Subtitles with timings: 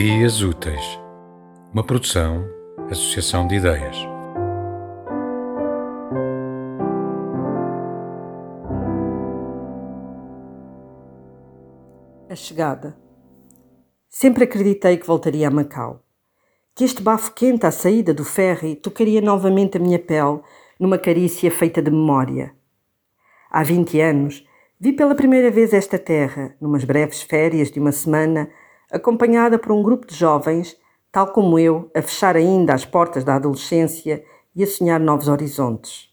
[0.00, 1.00] Ideias Úteis,
[1.74, 2.48] uma produção,
[2.88, 3.96] associação de ideias.
[12.30, 12.96] A chegada.
[14.08, 16.04] Sempre acreditei que voltaria a Macau.
[16.76, 20.40] Que este bafo quente à saída do ferry tocaria novamente a minha pele
[20.78, 22.54] numa carícia feita de memória.
[23.50, 24.46] Há 20 anos,
[24.78, 28.48] vi pela primeira vez esta terra, numas breves férias de uma semana,
[28.90, 30.76] acompanhada por um grupo de jovens,
[31.10, 34.24] tal como eu, a fechar ainda as portas da adolescência
[34.54, 36.08] e a sonhar novos horizontes.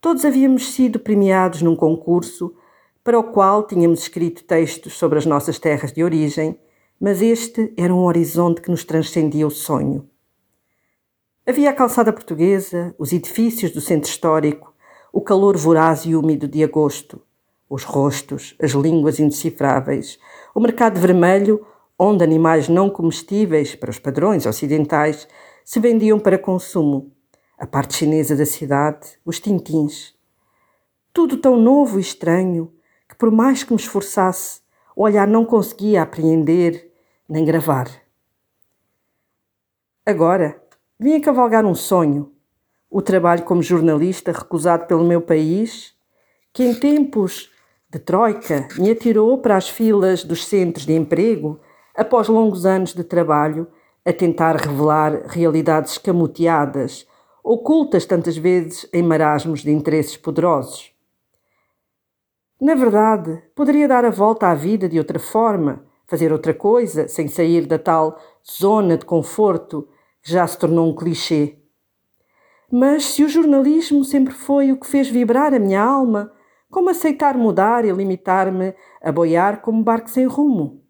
[0.00, 2.54] Todos havíamos sido premiados num concurso
[3.02, 6.58] para o qual tínhamos escrito textos sobre as nossas terras de origem,
[7.00, 10.08] mas este era um horizonte que nos transcendia o sonho.
[11.46, 14.74] Havia a calçada portuguesa, os edifícios do centro histórico,
[15.12, 17.22] o calor voraz e úmido de agosto,
[17.68, 20.18] os rostos, as línguas indecifráveis,
[20.56, 21.66] o mercado vermelho,
[21.98, 25.28] onde animais não comestíveis, para os padrões ocidentais,
[25.62, 27.12] se vendiam para consumo,
[27.58, 30.14] a parte chinesa da cidade, os tintins.
[31.12, 32.72] Tudo tão novo e estranho
[33.06, 34.62] que, por mais que me esforçasse,
[34.96, 36.90] o olhar não conseguia apreender
[37.28, 37.90] nem gravar.
[40.06, 40.58] Agora,
[40.98, 42.32] vim a cavalgar um sonho,
[42.88, 45.94] o trabalho como jornalista recusado pelo meu país,
[46.50, 47.54] que em tempos
[47.96, 51.58] de Troika me atirou para as filas dos centros de emprego
[51.96, 53.66] após longos anos de trabalho
[54.04, 57.06] a tentar revelar realidades escamoteadas,
[57.42, 60.92] ocultas tantas vezes em marasmos de interesses poderosos.
[62.60, 67.28] Na verdade, poderia dar a volta à vida de outra forma, fazer outra coisa, sem
[67.28, 69.88] sair da tal zona de conforto
[70.22, 71.56] que já se tornou um clichê.
[72.70, 76.35] Mas se o jornalismo sempre foi o que fez vibrar a minha alma,
[76.70, 80.82] como aceitar mudar e limitar-me a boiar como barco sem rumo?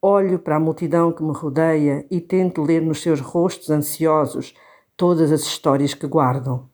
[0.00, 4.54] Olho para a multidão que me rodeia e tento ler nos seus rostos ansiosos
[4.96, 6.68] todas as histórias que guardam.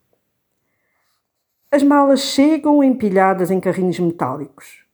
[1.71, 4.85] As malas chegam empilhadas em carrinhos metálicos.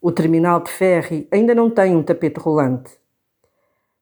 [0.00, 2.98] O terminal de ferry ainda não tem um tapete rolante.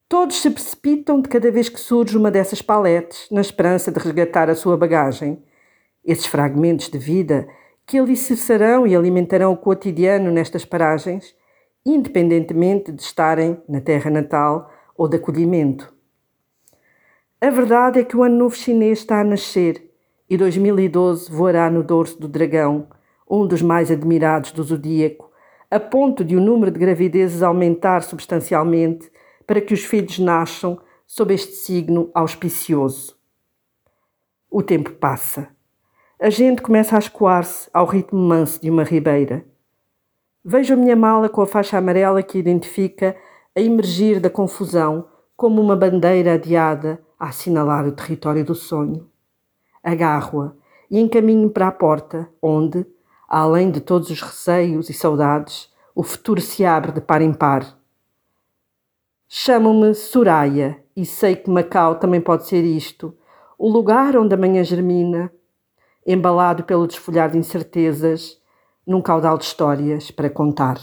[0.09, 4.51] Todos se precipitam de cada vez que surge uma dessas paletes, na esperança de resgatar
[4.51, 5.43] a sua bagagem.
[6.05, 7.49] Esses fragmentos de vida
[7.93, 11.37] que alicerçarão e alimentarão o cotidiano nestas paragens,
[11.85, 15.93] independentemente de estarem na terra natal ou de acolhimento.
[17.39, 19.91] A verdade é que o Ano Novo Chinês está a nascer
[20.27, 22.89] e 2012 voará no dorso do dragão,
[23.31, 25.31] um dos mais admirados do zodíaco,
[25.71, 29.13] a ponto de o número de gravidezes aumentar substancialmente
[29.47, 33.15] para que os filhos nasçam sob este signo auspicioso.
[34.51, 35.51] O tempo passa
[36.23, 39.45] a gente começa a escoar-se ao ritmo manso de uma ribeira.
[40.45, 43.17] Vejo a minha mala com a faixa amarela que identifica
[43.57, 49.11] a emergir da confusão como uma bandeira adiada a assinalar o território do sonho.
[49.83, 50.53] Agarro-a
[50.89, 52.87] e encaminho para a porta, onde,
[53.29, 57.77] além de todos os receios e saudades, o futuro se abre de par em par.
[59.27, 63.13] Chamo-me Soraya e sei que Macau também pode ser isto,
[63.59, 65.33] o lugar onde a manhã germina,
[66.07, 68.41] embalado pelo desfolhar de incertezas,
[68.87, 70.79] num caudal de histórias para contar.